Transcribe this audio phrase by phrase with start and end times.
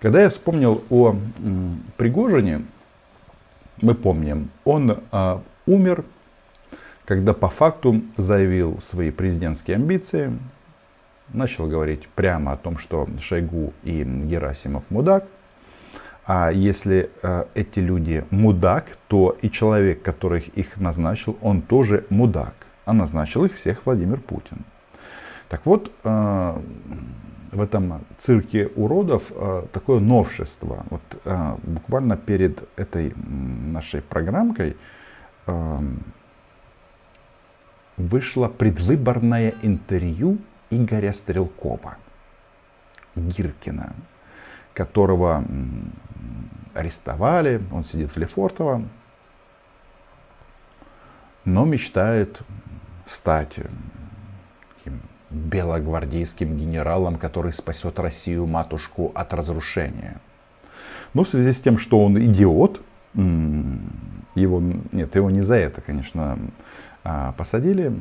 [0.00, 1.14] Когда я вспомнил о
[1.98, 2.64] Пригожине,
[3.82, 6.04] мы помним, он а, умер,
[7.04, 10.32] когда по факту заявил свои президентские амбиции,
[11.34, 15.26] начал говорить прямо о том, что Шойгу и Герасимов мудак.
[16.26, 22.54] А если э, эти люди мудак, то и человек, который их назначил, он тоже мудак.
[22.84, 24.64] А назначил их всех Владимир Путин.
[25.48, 26.58] Так вот, э,
[27.52, 30.84] в этом цирке уродов э, такое новшество.
[30.90, 34.76] Вот э, буквально перед этой нашей программкой
[35.46, 35.80] э,
[37.96, 40.38] вышло предвыборное интервью
[40.70, 41.96] Игоря Стрелкова,
[43.16, 43.94] Гиркина,
[44.72, 45.44] которого
[46.74, 48.84] арестовали, он сидит в Лефортово,
[51.44, 52.40] но мечтает
[53.06, 53.58] стать
[55.30, 60.20] белогвардейским генералом, который спасет Россию, матушку, от разрушения.
[61.14, 62.80] Но в связи с тем, что он идиот,
[63.14, 66.38] его, нет, его не за это, конечно,
[67.02, 67.92] а, посадили,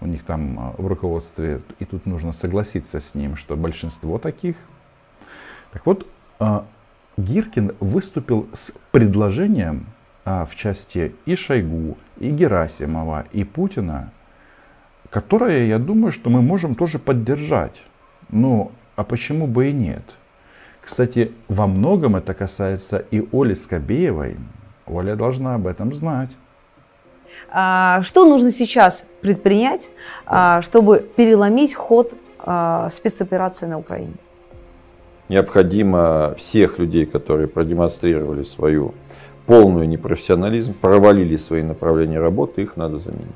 [0.00, 4.56] у них там а, в руководстве, и тут нужно согласиться с ним, что большинство таких.
[5.72, 6.06] Так вот,
[6.38, 6.66] а,
[7.16, 9.86] Гиркин выступил с предложением
[10.24, 14.12] в части и Шойгу, и Герасимова, и Путина
[15.10, 17.82] которое, я думаю, что мы можем тоже поддержать.
[18.30, 20.02] Ну, а почему бы и нет?
[20.82, 24.36] Кстати, во многом это касается и Оли Скобеевой.
[24.86, 26.30] Оля должна об этом знать.
[27.50, 29.90] А, что нужно сейчас предпринять,
[30.26, 34.14] а, чтобы переломить ход а, спецоперации на Украине?
[35.28, 38.94] Необходимо всех людей, которые продемонстрировали свою
[39.46, 43.26] полную непрофессионализм, провалили свои направления работы, их надо заменить.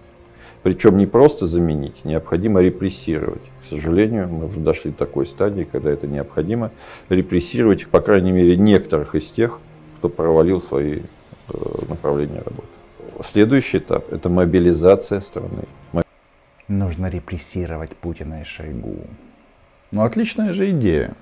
[0.63, 3.43] Причем не просто заменить, необходимо репрессировать.
[3.61, 6.71] К сожалению, мы уже дошли до такой стадии, когда это необходимо.
[7.09, 9.59] Репрессировать, по крайней мере, некоторых из тех,
[9.99, 11.55] кто провалил свои э,
[11.89, 12.69] направления работы.
[13.25, 15.65] Следующий этап– это мобилизация страны.
[16.69, 18.97] Нужно репрессировать Путина и Шойгу.
[19.91, 21.15] Ну, отличная же идея.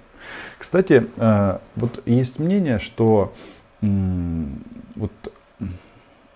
[0.59, 3.33] Кстати, э, вот есть мнение, что
[3.81, 5.13] вот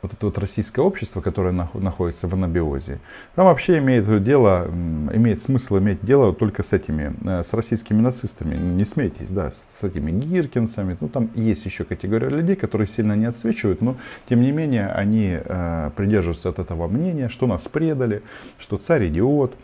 [0.05, 2.99] вот это вот российское общество, которое находится в анабиозе,
[3.35, 8.55] там вообще имеет дело, имеет смысл иметь дело только с этими, э, с российскими нацистами.
[8.55, 10.99] Ну, не смейтесь, да, с этими гиркинцами.
[11.01, 13.97] Ну, там есть еще категория людей, которые сильно не отсвечивают, но
[14.29, 18.23] тем не менее они э, придерживаются от этого мнения, что нас предали,
[18.59, 19.55] что царь идиот,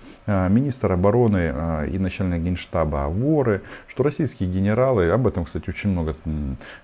[0.49, 6.17] министр обороны э, и начальник генштаба воры, что российские генералы, об этом, кстати, очень много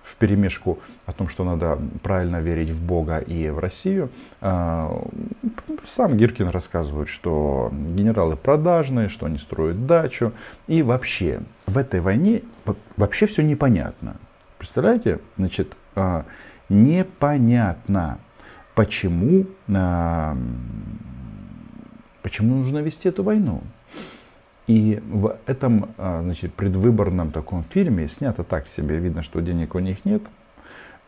[0.01, 4.09] в перемешку о том, что надо правильно верить в Бога и в Россию.
[4.41, 5.05] А,
[5.85, 10.33] сам Гиркин рассказывает, что генералы продажные, что они строят дачу.
[10.67, 12.41] И вообще в этой войне
[12.95, 14.17] вообще все непонятно.
[14.57, 15.19] Представляете?
[15.37, 16.25] Значит, а,
[16.69, 18.19] непонятно,
[18.75, 20.37] почему, а,
[22.27, 23.61] почему нужно вести эту войну.
[24.67, 30.03] И в этом значит, предвыборном таком фильме, снято так себе, видно, что денег у них
[30.03, 30.23] нет,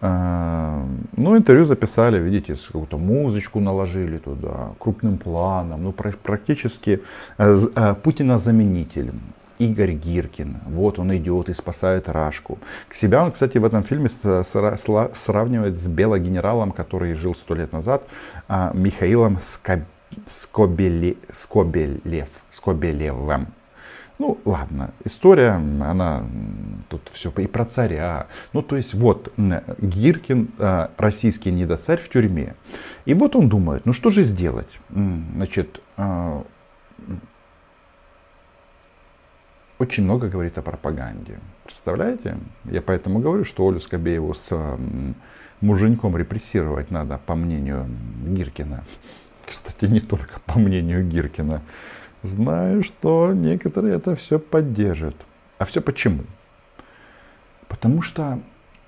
[0.02, 0.86] а,
[1.18, 5.84] ну, интервью записали, видите, какую-то музычку наложили туда, крупным планом.
[5.84, 7.02] Ну, практически
[7.38, 9.12] э, Путина заменитель.
[9.58, 10.56] Игорь Гиркин.
[10.68, 12.60] Вот он идет и спасает Рашку.
[12.88, 18.04] К себя он, кстати, в этом фильме сравнивает с белогенералом, который жил сто лет назад,
[18.48, 18.72] а,
[20.12, 23.48] Михаилом Скобелев, Скобелевым.
[24.18, 26.26] Ну, ладно, история, она
[26.90, 28.28] тут все и про царя.
[28.52, 32.56] Ну, то есть, вот, Гиркин, а, российский недоцарь в тюрьме.
[33.06, 34.80] И вот он думает, ну что же сделать?
[34.90, 36.44] Значит, а,
[39.78, 41.40] очень много говорит о пропаганде.
[41.64, 42.38] Представляете?
[42.66, 44.78] Я поэтому говорю, что Олю Скобееву с
[45.62, 47.88] муженьком репрессировать надо, по мнению
[48.22, 48.84] Гиркина.
[49.50, 51.64] Кстати, не только по мнению Гиркина.
[52.22, 55.16] Знаю, что некоторые это все поддержат.
[55.58, 56.24] А все почему?
[57.68, 58.40] Потому что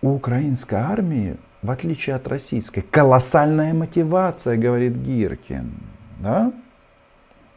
[0.04, 5.72] у украинской армии, в отличие от российской, колоссальная мотивация, говорит Гиркин.
[6.20, 6.54] Да?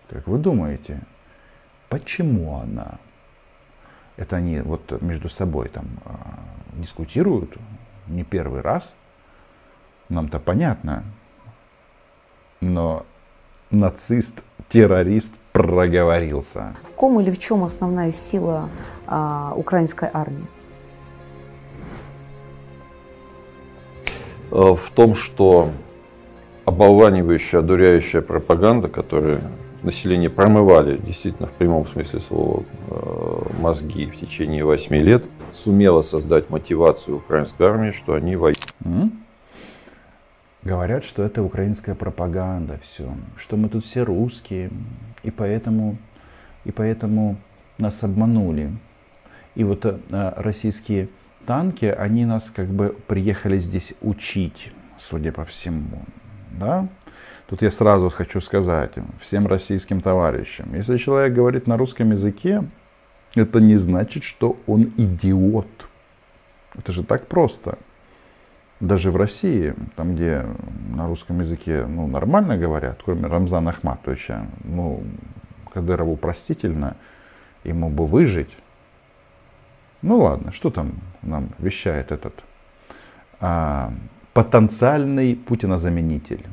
[0.08, 1.00] Как вы думаете,
[1.90, 2.98] почему она?
[4.16, 6.38] Это они вот между собой там а,
[6.72, 7.54] дискутируют
[8.06, 8.96] не первый раз.
[10.08, 11.04] Нам-то понятно.
[12.64, 13.04] Но
[13.70, 16.74] нацист, террорист проговорился.
[16.88, 18.70] В ком или в чем основная сила
[19.06, 20.46] а, украинской армии?
[24.50, 25.72] Э, в том, что
[26.64, 29.42] оболванивающая, одуряющая пропаганда, которая
[29.82, 36.48] население промывали действительно в прямом смысле слова э, мозги в течение 8 лет, сумела создать
[36.48, 38.72] мотивацию украинской армии, что они воюют.
[40.64, 44.70] Говорят, что это украинская пропаганда, все, что мы тут все русские,
[45.22, 45.98] и поэтому,
[46.64, 47.36] и поэтому
[47.78, 48.72] нас обманули.
[49.54, 51.10] И вот э, российские
[51.44, 56.00] танки, они нас как бы приехали здесь учить, судя по всему.
[56.52, 56.88] Да?
[57.46, 62.64] Тут я сразу хочу сказать всем российским товарищам, если человек говорит на русском языке,
[63.34, 65.66] это не значит, что он идиот.
[66.74, 67.78] Это же так просто.
[68.84, 70.44] Даже в России, там, где
[70.94, 75.02] на русском языке ну, нормально говорят, кроме Рамзана Ахматовича, ну,
[75.72, 76.94] Кадырову простительно,
[77.64, 78.54] ему бы выжить.
[80.02, 82.34] Ну ладно, что там нам вещает этот
[83.40, 83.90] а,
[84.34, 86.44] потенциальный Путина-заменитель.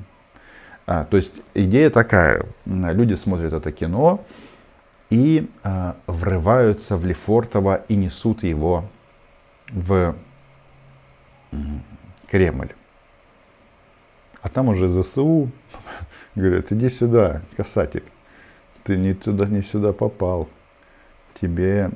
[0.87, 4.23] А, то есть идея такая, люди смотрят это кино
[5.09, 8.85] и а, врываются в Лефортово и несут его
[9.69, 10.15] в
[12.31, 12.69] Кремль.
[14.41, 15.51] А там уже ЗСУ
[16.35, 18.05] говорят, иди сюда, касатик,
[18.85, 20.47] ты не туда, не сюда попал,
[21.39, 21.91] тебе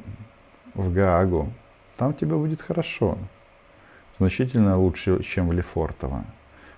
[0.73, 1.53] в Гаагу,
[1.95, 3.17] там тебе будет хорошо,
[4.19, 6.25] значительно лучше, чем в Лефортово.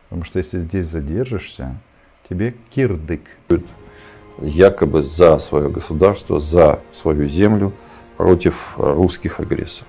[0.03, 1.75] Потому что если здесь задержишься,
[2.29, 3.21] тебе кирдык.
[4.39, 7.73] Якобы за свое государство, за свою землю
[8.17, 9.87] против русских агрессоров.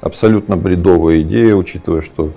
[0.00, 2.32] Абсолютно бредовая идея, учитывая, что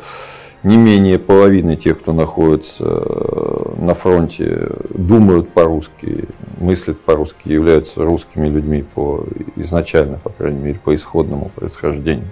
[0.63, 8.47] не менее половины тех, кто находится э, на фронте, думают по-русски, мыслят по-русски, являются русскими
[8.47, 9.25] людьми по
[9.57, 12.29] изначально, по крайней мере, по исходному происхождению.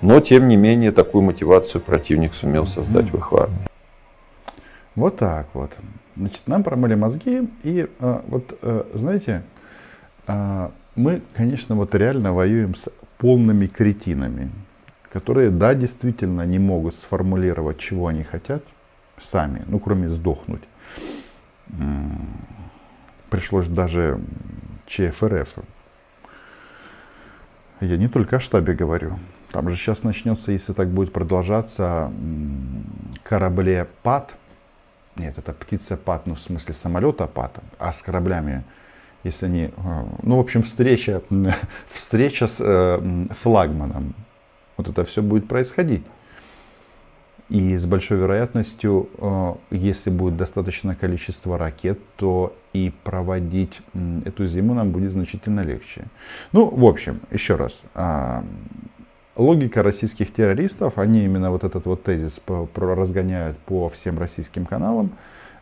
[0.00, 3.66] Но, тем не менее, такую мотивацию противник сумел создать в их армии.
[4.96, 5.70] Вот так вот.
[6.16, 9.42] Значит, нам промыли мозги, и э, вот, э, знаете,
[10.96, 14.50] мы, конечно, вот реально воюем с полными кретинами,
[15.14, 18.62] которые, да, действительно не могут сформулировать, чего они хотят
[19.18, 20.64] сами, ну, кроме сдохнуть.
[23.30, 24.20] Пришлось даже
[24.86, 25.58] ЧФРФ.
[27.80, 29.18] Я не только о штабе говорю.
[29.52, 32.12] Там же сейчас начнется, если так будет продолжаться,
[33.22, 34.36] корабле ПАД–
[35.16, 38.64] нет, это птица-пад, ну в смысле самолета-пад, а с кораблями,
[39.22, 41.22] если они, э, ну в общем встреча,
[41.86, 44.14] встреча с э, флагманом,
[44.76, 46.04] вот это все будет происходить.
[47.50, 53.80] И с большой вероятностью, э, если будет достаточное количество ракет, то и проводить
[54.24, 56.06] эту зиму нам будет значительно легче.
[56.52, 58.44] Ну, в общем, еще раз, а,
[59.36, 62.40] логика российских террористов, они именно вот этот вот тезис
[62.74, 65.12] разгоняют по всем российским каналам.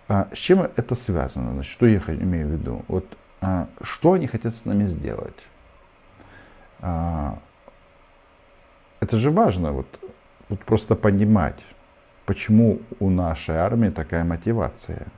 [0.08, 1.53] А, с чем это связано?
[1.53, 2.85] Значит, что я имею в виду?
[2.88, 3.06] Вот,
[3.41, 5.47] а, что они хотят с нами сделать?
[9.03, 9.87] Это же важно, вот,
[10.49, 11.59] вот просто понимать,
[12.25, 15.09] почему у нашей армии такая мотивация.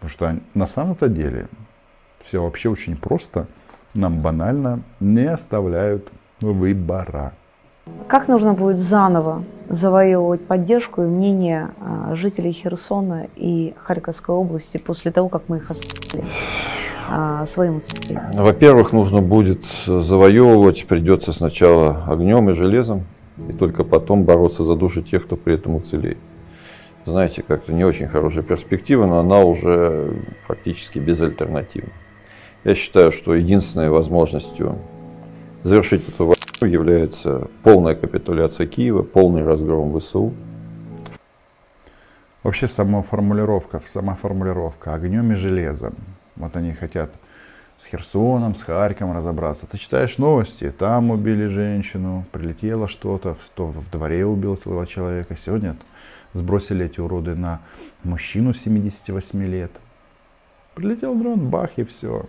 [0.00, 1.46] Потому что на самом-то деле
[2.20, 3.46] все вообще очень просто.
[3.94, 6.10] Нам банально не оставляют
[6.40, 7.34] выбора.
[8.08, 15.12] Как нужно будет заново завоевывать поддержку и мнение а, жителей Херсона и Харьковской области после
[15.12, 16.24] того, как мы их оставили
[17.08, 17.80] а, своим
[18.34, 23.06] Во-первых, нужно будет завоевывать, придется сначала огнем и железом,
[23.48, 26.18] и только потом бороться за души тех, кто при этом уцелеет.
[27.04, 31.92] Знаете, как-то не очень хорошая перспектива, но она уже фактически безальтернативна.
[32.64, 34.76] Я считаю, что единственной возможностью
[35.62, 40.34] завершить эту войну является полная капитуляция Киева, полный разгром ВСУ.
[42.42, 45.94] Вообще сама формулировка, сама формулировка огнем и железом.
[46.38, 47.10] Вот они хотят
[47.76, 49.66] с Херсоном, с Харьковом разобраться.
[49.66, 55.36] Ты читаешь новости, там убили женщину, прилетело что-то, то в дворе убил человека.
[55.36, 55.76] Сегодня
[56.32, 57.60] сбросили эти уроды на
[58.02, 59.72] мужчину 78 лет.
[60.74, 62.26] Прилетел дрон, бах и все.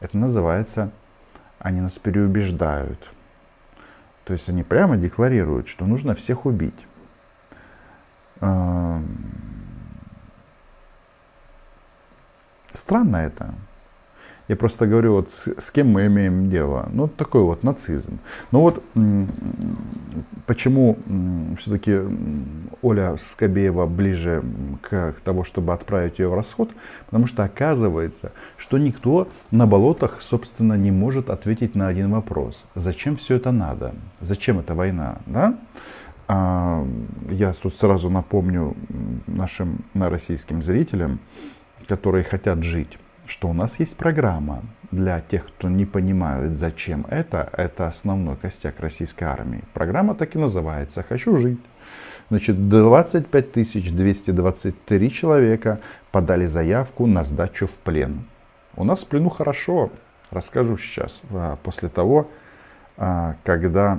[0.00, 0.90] Это называется
[1.60, 3.12] они нас переубеждают.
[4.24, 6.86] То есть они прямо декларируют, что нужно всех убить.
[12.90, 13.54] Странно это.
[14.48, 16.88] Я просто говорю, вот с, с кем мы имеем дело.
[16.92, 18.18] Ну, такой вот нацизм.
[18.50, 18.82] Но вот
[20.44, 20.98] почему
[21.56, 22.00] все-таки
[22.82, 24.42] Оля Скобеева ближе
[24.82, 26.70] к, к того, чтобы отправить ее в расход?
[27.06, 32.64] Потому что оказывается, что никто на болотах, собственно, не может ответить на один вопрос.
[32.74, 33.94] Зачем все это надо?
[34.20, 35.18] Зачем эта война?
[35.26, 35.56] Да?
[36.26, 36.84] А,
[37.28, 38.76] я тут сразу напомню
[39.28, 41.20] нашим на российским зрителям,
[41.90, 47.50] которые хотят жить, что у нас есть программа для тех, кто не понимает, зачем это.
[47.52, 49.64] Это основной костяк российской армии.
[49.74, 51.58] Программа так и называется «Хочу жить».
[52.28, 55.80] Значит, 25 223 человека
[56.12, 58.24] подали заявку на сдачу в плен.
[58.76, 59.90] У нас в плену хорошо.
[60.30, 61.22] Расскажу сейчас.
[61.32, 62.28] А, после того,
[62.96, 63.98] а, когда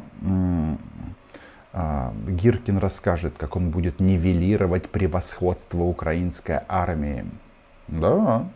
[1.73, 7.25] а, Гиркин расскажет, как он будет нивелировать превосходство украинской армии.
[7.87, 8.47] Да,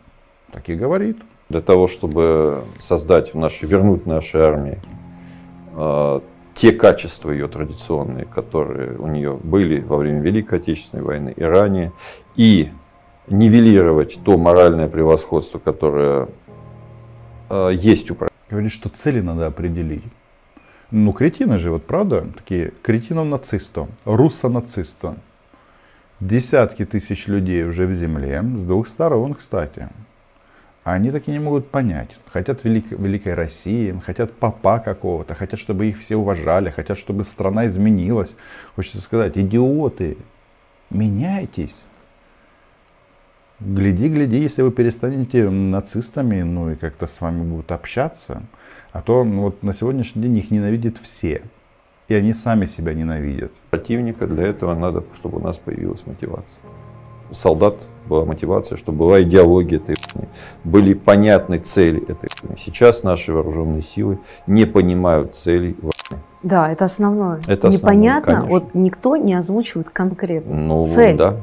[0.52, 1.18] так и говорит.
[1.48, 4.80] Для того, чтобы создать в нашей, вернуть нашей армии
[6.56, 11.92] те качества ее традиционные, которые у нее были во время Великой Отечественной войны и ранее,
[12.34, 12.70] и
[13.28, 16.28] нивелировать то моральное превосходство, которое
[17.50, 18.16] э, есть у
[18.48, 20.04] Говорит, что цели надо определить.
[20.90, 25.16] Ну, кретины же, вот правда, такие кретинов-нацистов, руссо-нацистов.
[26.20, 29.90] Десятки тысяч людей уже в земле, с двух сторон, кстати.
[30.82, 32.16] А они так и не могут понять.
[32.32, 37.66] Хотят велик, великой России, хотят папа какого-то, хотят, чтобы их все уважали, хотят, чтобы страна
[37.66, 38.34] изменилась.
[38.76, 40.16] Хочется сказать, идиоты,
[40.88, 41.84] меняйтесь.
[43.60, 48.42] Гляди, гляди, если вы перестанете нацистами, ну и как-то с вами будут общаться.
[48.92, 51.42] А то ну, вот на сегодняшний день их ненавидят все.
[52.08, 53.52] И они сами себя ненавидят.
[53.70, 56.60] Противника для этого надо, чтобы у нас появилась мотивация
[57.30, 57.74] солдат
[58.08, 60.28] была мотивация, чтобы была идеология этой войны,
[60.64, 62.56] были понятны цели этой войны.
[62.58, 66.22] Сейчас наши вооруженные силы не понимают целей войны.
[66.42, 67.38] Да, это основное.
[67.46, 68.50] Это основное, Непонятно, конечно.
[68.50, 71.16] вот никто не озвучивает конкретно ну, цель.
[71.16, 71.36] Да,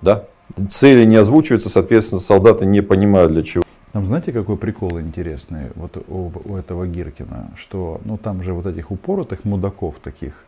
[0.00, 0.24] да.
[0.70, 3.64] Цели не озвучиваются, соответственно, солдаты не понимают для чего.
[3.96, 8.66] Там знаете, какой прикол интересный вот у, у этого Гиркина, что ну там же вот
[8.66, 10.44] этих упоротых мудаков таких,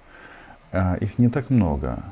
[0.70, 2.02] а, их не так много.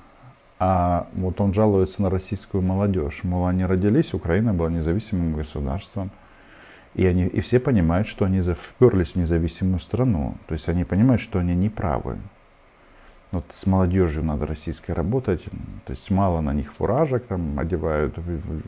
[0.59, 3.21] А вот он жалуется на российскую молодежь.
[3.23, 6.11] Мол, они родились, Украина была независимым государством.
[6.95, 10.37] И, они, и все понимают, что они вперлись в независимую страну.
[10.49, 12.16] То есть они понимают, что они не правы.
[13.33, 15.42] Вот с молодежью надо российской работать.
[15.85, 18.62] То есть мало на них фуражек там одевают в, в,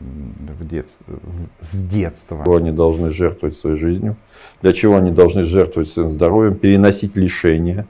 [0.59, 2.43] в детство, в, с детства.
[2.57, 4.17] Они должны жертвовать своей жизнью.
[4.61, 7.87] Для чего они должны жертвовать своим здоровьем, переносить лишения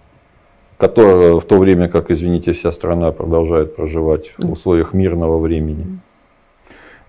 [0.79, 5.99] которая в то время, как, извините, вся страна продолжает проживать в условиях мирного времени.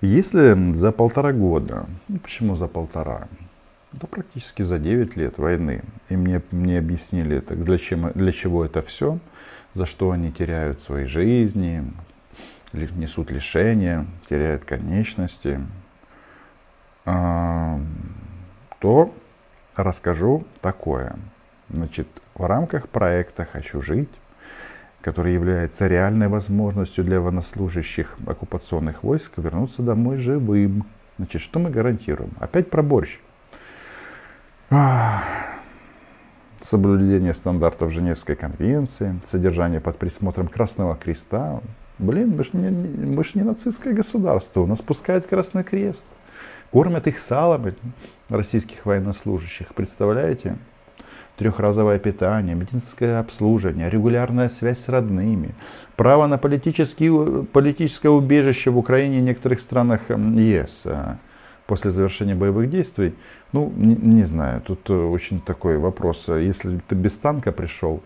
[0.00, 3.28] Если за полтора года, ну почему за полтора,
[3.92, 8.64] да практически за 9 лет войны, и мне, мне объяснили, так для, чем, для чего
[8.64, 9.18] это все,
[9.74, 11.92] за что они теряют свои жизни,
[12.72, 15.60] несут лишения, теряют конечности,
[17.04, 17.80] а,
[18.78, 19.12] то
[19.74, 21.16] расскажу такое.
[21.68, 24.10] Значит, в рамках проекта «Хочу жить»,
[25.00, 30.86] который является реальной возможностью для военнослужащих оккупационных войск вернуться домой живым.
[31.16, 32.32] Значит, что мы гарантируем?
[32.38, 33.18] Опять про борщ.
[36.60, 41.60] Соблюдение стандартов Женевской конвенции, содержание под присмотром Красного Креста.
[41.98, 46.06] Блин, мы же не, мы ж не нацистское государство, у нас пускают Красный Крест.
[46.70, 47.74] Кормят их салом,
[48.28, 50.56] российских военнослужащих, представляете?
[51.36, 55.54] трехразовое питание, медицинское обслуживание, регулярная связь с родными,
[55.96, 61.16] право на политическое убежище в Украине и некоторых странах ЕС а,
[61.70, 63.14] после завершения боевых действий.
[63.52, 66.28] Ну, не, не знаю, тут очень такой вопрос.
[66.28, 68.02] Если ты без танка пришел,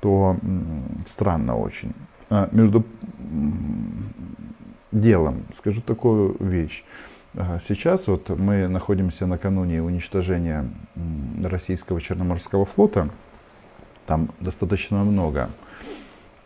[0.00, 0.36] то
[1.06, 1.94] странно очень.
[2.28, 2.84] А между
[4.92, 6.84] делом скажу такую вещь.
[7.62, 10.68] Сейчас вот мы находимся накануне уничтожения
[11.42, 13.08] российского Черноморского флота.
[14.06, 15.48] Там достаточно много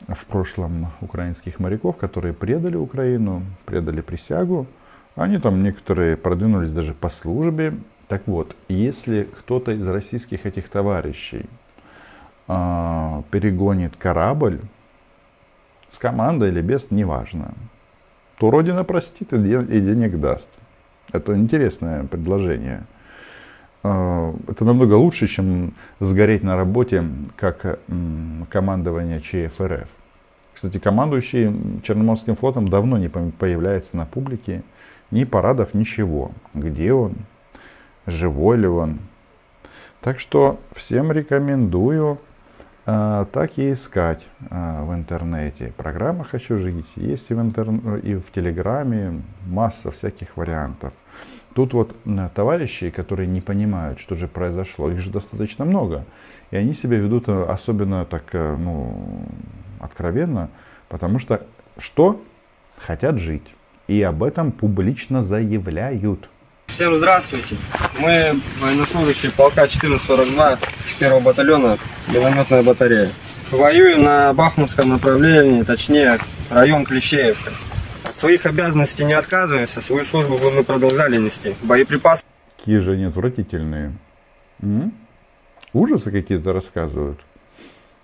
[0.06, 4.68] в прошлом украинских моряков, которые предали Украину, предали присягу.
[5.14, 7.74] Они там некоторые продвинулись даже по службе.
[8.08, 11.46] Так вот, если кто-то из российских этих товарищей
[12.48, 14.60] э, перегонит корабль
[15.88, 17.54] с командой или без, неважно,
[18.38, 20.50] то Родина простит и денег даст.
[21.12, 22.84] Это интересное предложение.
[23.82, 27.04] А, это намного лучше, чем сгореть на работе
[27.36, 27.78] как
[28.48, 29.90] командование ЧФРФ.
[30.54, 34.62] Кстати, командующий Черноморским флотом давно не появляется на публике.
[35.12, 36.32] Ни парадов, ничего.
[36.54, 37.14] Где он?
[38.06, 38.98] Живой ли он?
[40.00, 42.18] Так что всем рекомендую
[42.86, 45.74] а, так и искать а, в интернете.
[45.76, 47.68] Программа «Хочу жить» есть и в, интер...
[48.02, 50.94] и в Телеграме, масса всяких вариантов.
[51.54, 51.94] Тут вот
[52.34, 56.06] товарищи, которые не понимают, что же произошло, их же достаточно много.
[56.50, 59.26] И они себя ведут э, особенно так, э, ну,
[59.78, 60.48] откровенно,
[60.88, 62.22] потому что что?
[62.78, 63.44] Хотят жить.
[63.88, 66.28] И об этом публично заявляют.
[66.68, 67.56] Всем здравствуйте.
[68.00, 70.58] Мы военнослужащие полка 1442
[70.98, 73.10] 1 батальона минометная батарея.
[73.50, 77.50] Воюем на Бахмутском направлении, точнее район Клещеевка.
[78.04, 81.54] От своих обязанностей не отказываемся, свою службу мы продолжали нести.
[81.62, 82.24] Боеприпасы.
[82.56, 83.92] Какие же они отвратительные.
[84.62, 84.94] М?
[85.74, 87.20] Ужасы какие-то рассказывают.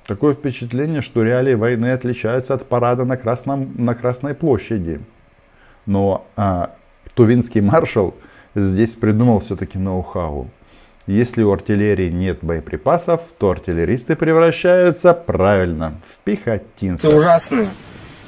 [0.06, 5.00] Такое впечатление, что реалии войны отличаются от парада на, Красном, на Красной площади.
[5.88, 6.75] Но а,
[7.14, 8.14] тувинский маршал
[8.54, 10.50] здесь придумал все-таки ноу-хау.
[11.07, 17.09] Если у артиллерии нет боеприпасов, то артиллеристы превращаются правильно в пехотинцев.
[17.09, 17.68] Это ужасные,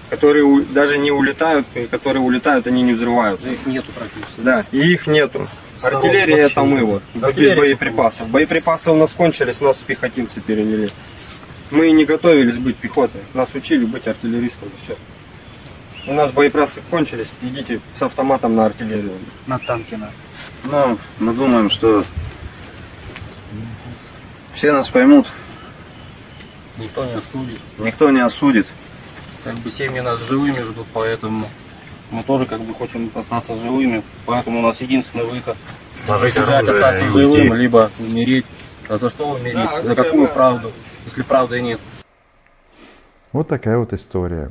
[0.09, 3.50] которые у- даже не улетают, и которые улетают, они не взрываются.
[3.50, 4.40] Их нету практически.
[4.40, 5.47] Да, и их нету.
[5.83, 7.02] Артиллерия вообще это мы вот,
[7.37, 8.29] без боеприпасов.
[8.29, 10.88] Боеприпасы у нас кончились, нас пехотинцы перевели.
[11.71, 14.97] Мы не готовились быть пехотой, нас учили быть артиллеристами, все.
[16.07, 19.19] У нас боеприпасы кончились, идите с автоматом на артиллерию.
[19.47, 20.11] На танке на.
[20.64, 22.04] Но мы думаем, что
[24.52, 25.26] все нас поймут,
[26.78, 27.61] Никто не осудит.
[27.78, 28.66] никто не осудит.
[29.45, 31.47] Как бы семьи нас живыми ждут, поэтому
[32.11, 34.02] мы тоже как бы хотим остаться живыми.
[34.26, 35.57] Поэтому у нас единственный выход.
[36.04, 37.49] Сложить оружие остаться живым, уйти.
[37.54, 38.47] либо умереть.
[38.88, 39.54] А за что умереть?
[39.54, 40.73] Да, за какую правду?
[41.07, 41.80] Если правды нет.
[43.33, 44.50] Вот такая вот история.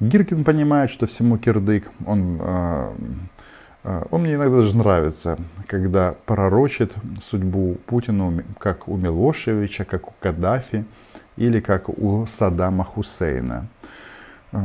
[0.00, 1.90] Гиркин понимает, что всему кирдык.
[2.06, 2.92] Он, э,
[3.84, 10.08] э, он мне иногда даже нравится, когда пророчит судьбу Путина, у- как у Милошевича, как
[10.08, 10.84] у Каддафи
[11.36, 13.66] или как у Саддама Хусейна.
[14.52, 14.58] Э,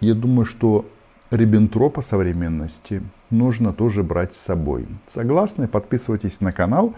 [0.00, 0.86] Я думаю, что
[1.30, 4.86] Риббентропа современности нужно тоже брать с собой.
[5.06, 5.68] Согласны?
[5.68, 6.94] Подписывайтесь на канал.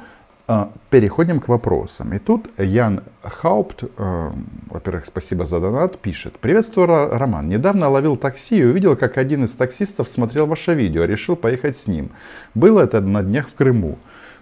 [0.49, 2.13] А, Переходим к вопросам.
[2.13, 4.31] И тут Ян Хаупт, э,
[4.71, 6.39] во-первых, спасибо за донат, пишет.
[6.39, 7.49] Приветствую, Роман.
[7.49, 11.87] Недавно ловил такси и увидел, как один из таксистов смотрел ваше видео, решил поехать с
[11.87, 12.11] ним.
[12.55, 13.99] Было это на днях в Крыму.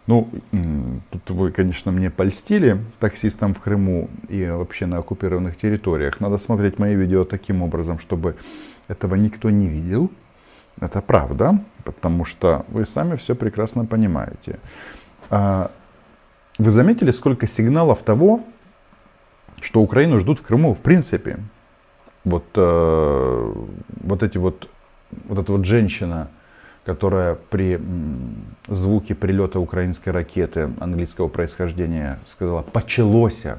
[0.06, 0.28] Ну,
[1.10, 6.18] тут вы, конечно, мне польстили таксистам в Крыму и вообще на оккупированных территориях.
[6.20, 8.36] Надо смотреть мои видео таким образом, чтобы
[8.88, 10.10] этого никто не видел.
[10.80, 14.58] Это правда, потому что вы сами все прекрасно понимаете.
[16.60, 18.42] Вы заметили, сколько сигналов того,
[19.62, 21.38] что Украину ждут в Крыму, в принципе?
[22.22, 23.52] Вот, э,
[24.02, 24.68] вот эти вот,
[25.24, 26.28] вот эта вот женщина,
[26.84, 27.80] которая при
[28.68, 33.56] звуке прилета украинской ракеты английского происхождения сказала «почалося».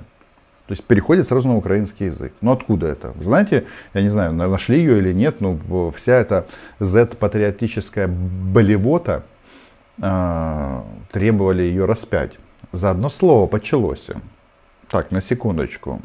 [0.67, 2.33] То есть переходит сразу на украинский язык.
[2.41, 3.15] Ну откуда это?
[3.19, 6.45] Знаете, я не знаю, на- нашли ее или нет, но вся эта
[6.79, 9.23] Z-патриотическая болевота
[9.99, 12.37] э, требовали ее распять.
[12.71, 14.21] За одно слово «почалося».
[14.87, 16.01] Так, на секундочку.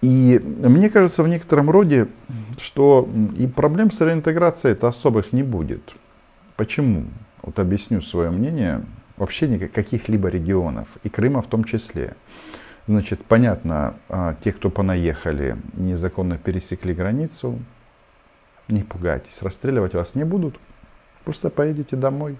[0.00, 2.08] И мне кажется в некотором роде,
[2.58, 5.94] что и проблем с реинтеграцией-то особых не будет.
[6.56, 7.04] Почему?
[7.42, 8.84] Вот объясню свое мнение.
[9.16, 12.14] Вообще никак- каких-либо регионов, и Крыма в том числе.
[12.86, 17.58] Значит, понятно, а, те, кто понаехали, незаконно пересекли границу,
[18.68, 20.58] не пугайтесь, расстреливать вас не будут.
[21.24, 22.38] Просто поедете домой.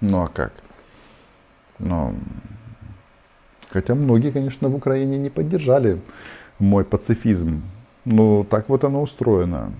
[0.00, 0.52] Ну а как?
[1.78, 2.14] Ну,
[3.70, 6.00] хотя многие, конечно, в Украине не поддержали
[6.58, 7.62] мой пацифизм.
[8.04, 9.72] Но так вот оно устроено.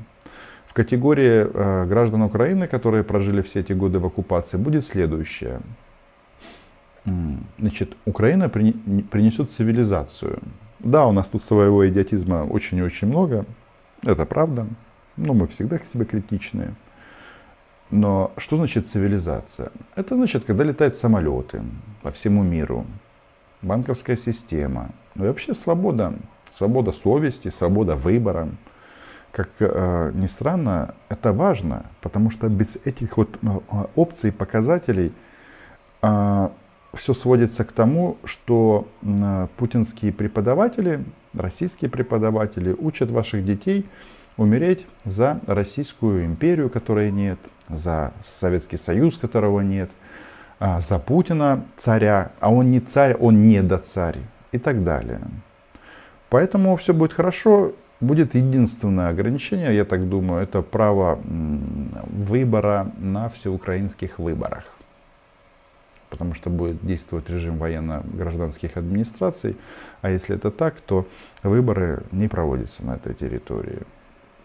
[0.66, 5.60] В категории э, граждан Украины, которые прожили все эти годы в оккупации, будет следующее.
[7.58, 10.38] Значит, Украина принесет цивилизацию.
[10.78, 13.44] Да, у нас тут своего идиотизма очень и очень много.
[14.04, 14.66] Это правда.
[15.16, 16.74] Но мы всегда к себе критичны.
[17.90, 19.70] Но что значит цивилизация?
[19.94, 21.62] Это значит, когда летают самолеты
[22.02, 22.86] по всему миру,
[23.62, 26.14] банковская система, ну и вообще свобода,
[26.50, 28.48] свобода совести, свобода выбора.
[29.32, 33.48] Как э, ни странно, это важно, потому что без этих вот э,
[33.94, 35.12] опций, показателей
[36.00, 43.86] все сводится к тому, что м, путинские преподаватели, российские преподаватели учат ваших детей
[44.36, 49.90] умереть за Российскую империю, которой нет, за Советский Союз, которого нет,
[50.58, 54.18] а, за Путина царя, а он не царь, он не до царь
[54.52, 55.20] и так далее.
[56.30, 57.72] Поэтому все будет хорошо.
[58.00, 64.64] Будет единственное ограничение, я так думаю, это право выбора на всеукраинских выборах.
[66.10, 69.56] Потому что будет действовать режим военно-гражданских администраций.
[70.02, 71.06] А если это так, то
[71.42, 73.80] выборы не проводятся на этой территории.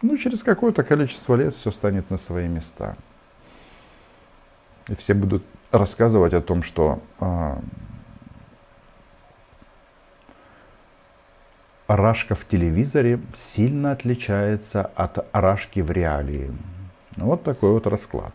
[0.02, 2.96] Ну, через какое-то количество лет все станет на свои места.
[4.90, 7.60] И все будут рассказывать о том, что а,
[11.88, 16.52] рашка в телевизоре сильно отличается от рашки в реалии.
[17.18, 18.34] Вот такой вот расклад.